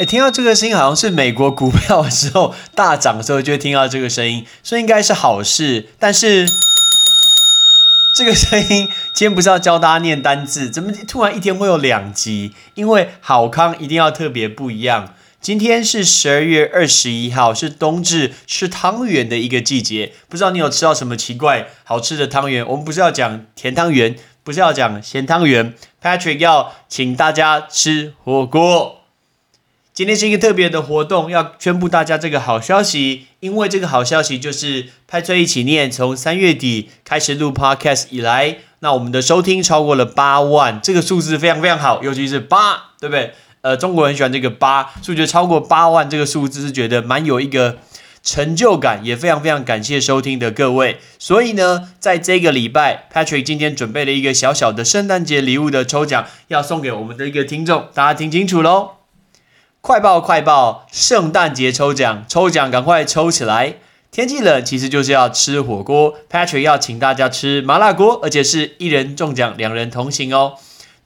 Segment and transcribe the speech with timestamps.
[0.00, 5.88] 哎，听到这个声音好像是美国股票的时候大涨的时候就会听到这个声音，所以应该是好事。
[5.98, 6.48] 但是
[8.14, 12.54] 这个声音今天不是要教大家念单字，怎么突然一天会有两集？
[12.76, 15.12] 因为好康一定要特别不一样。
[15.38, 20.14] 今天是十二月二十一号，是冬至吃汤圆的一个季节。
[20.30, 22.66] 不知道你有吃到什么奇怪好吃的汤圆？
[22.66, 25.74] 我们不是要讲甜汤圆，不是要讲咸汤圆。
[26.02, 28.99] Patrick 要请大家吃火锅。
[30.00, 33.26] 今天是一个特别的活动，要宣布大家这个好消息。
[33.40, 43.34] 因为这个好消息就是派翠一起念，从三月底开始录 Podcast 以来，那我们的收听超过了八万，这个数字非常非常好，尤其是八，对不对？
[43.60, 47.76] 呃，中国人喜欢这个八，数据超过八万这个数字是觉得蛮有一个
[48.22, 50.96] 成就感，也非常非常感谢收听的各位。
[51.18, 58.99] 所以呢，在这个礼拜，Patrick 今天准备了一个小小的圣诞节礼物的抽奖，要送给我们的一个听众，大家听清楚喽！
[59.82, 63.76] 快报快报，圣诞节抽奖，抽奖赶快抽起来！
[64.10, 66.14] 天气冷，其实就是要吃火锅。
[66.30, 70.56] Patrick 要请大家吃麻辣锅，而且是一人中奖，两人同行哦。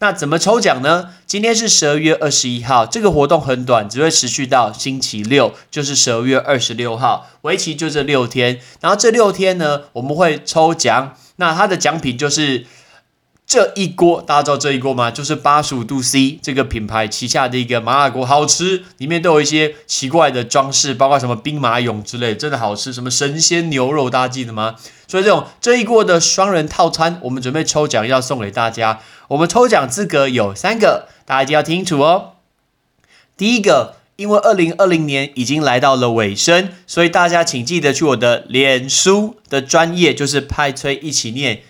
[0.00, 1.10] 那怎么抽奖呢？
[1.24, 8.58] 今天是十二月二十一号，这个活动很短，只会持续到星期六，就是十二月二十六号，为期就这六天。
[8.80, 12.66] 然后这六天呢，我们会抽奖，那它的奖品就是。
[13.46, 15.10] 这一锅大家知道这一锅吗？
[15.10, 22.92] 就是八十五度 C 这个品牌旗下的一个麻辣锅，好吃，里面都有一些奇怪的装饰，包括什么兵马俑之类，真的好吃。
[22.92, 24.76] 什么神仙牛肉，大家记得吗？
[25.06, 29.00] 所以这种这一锅的双人套餐，我们准备抽奖要送给大家。
[29.28, 32.32] 我们抽奖资格有三个，大家一定要听清楚哦。
[33.36, 41.60] 第一个，因为二零二零年已经来到了尾声，所以大家请记得去我的脸书的专业，就是派崔一起念。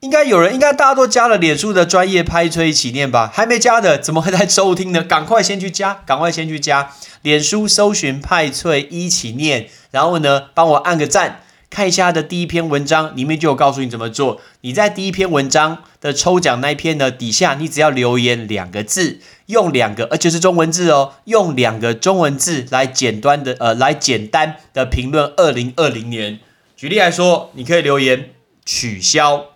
[0.00, 3.30] 应该有人，应该大家都加了脸书的专业拍吹起念吧？
[3.32, 5.02] 还没加的，怎么会在收听呢？
[5.02, 14.40] 赶快先去加，赶快先去加脸书，搜寻派翠一起念，然后呢，帮我按个赞，看一下他的第一篇文章，里面就有告诉你怎么做。
[14.62, 26.40] 你在第一篇文章的抽奖那一篇呢底下，你只要留言两个字，用两个，而且是中文字哦，用两个中文字来简单的呃，来简单的评论二零二零年。
[26.74, 28.30] 举例来说，你可以留言
[28.64, 29.49] 取消。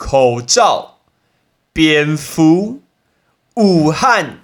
[0.00, 0.96] 口罩、
[1.74, 2.80] 蝙蝠、
[3.54, 4.40] 武汉、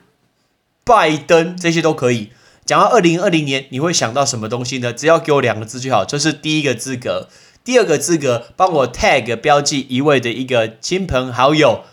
[0.84, 2.30] 拜登，这些都可以
[2.66, 4.92] 讲到二零二零年，你会想到什么东西呢？
[4.92, 7.30] 只要给我两个字就好，这是第一个资格。
[7.64, 11.84] 第二个资格，帮我 tag 标记一位的一个亲朋好友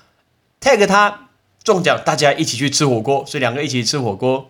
[0.60, 1.30] ，tag 他
[1.64, 4.50] 中奖，大家一起去吃火锅，所以两个一起吃火锅。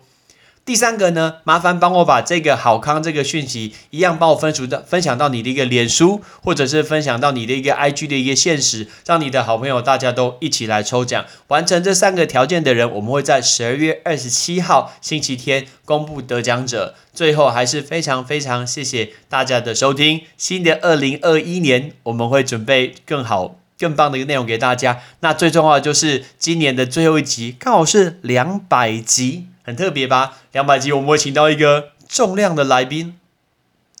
[0.64, 16.94] 第三个呢，麻烦帮我把这个好康这个讯息一样帮我分出的分享到你的一个脸书，或者是分享到你的一个 IG 的一个现实，让你的好朋友大家都一起来抽奖，完成这三个条件的人，我们会在十二月二十七号星期天公布得奖者。
[17.12, 25.00] 最后还是非常非常谢谢大家的收听，新的二零二一年我们会准备更好更棒的一个内容给大家。
[25.20, 29.48] 那最重要的就是今年的最后一集刚好是两百集。
[29.64, 30.38] 很特别吧？
[30.52, 33.18] 两百集我们会请到一个重量的来宾，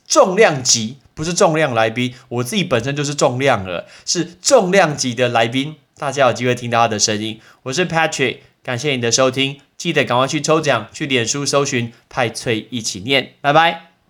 [0.06, 7.40] 重量级不是重量来宾，我自己本身就是重量了，是重量级的来宾，大家有机会听到他的声音。
[7.64, 13.93] 我是 Patrick，感谢你的收听，记得赶快去抽奖，去脸书搜寻派翠一起念，拜拜。